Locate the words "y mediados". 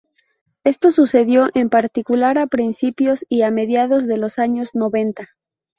3.29-4.07